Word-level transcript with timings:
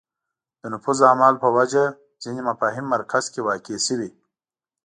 د 0.61 0.63
نفوذ 0.73 0.99
اعمال 1.09 1.33
په 1.43 1.47
وجه 1.57 1.83
ځینې 2.23 2.41
مفاهیم 2.49 2.85
مرکز 2.95 3.23
کې 3.33 3.39
واقع 3.47 3.77
شوې 3.87 4.09